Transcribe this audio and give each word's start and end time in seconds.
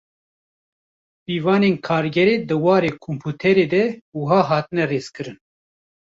Pîvanên 1.23 1.75
Kargerê 1.85 2.35
di 2.49 2.55
warê 2.63 2.91
komputerê 3.05 3.65
de 3.73 3.83
wiha 4.17 4.41
hatine 4.49 4.83
rêzkirin. 4.91 5.37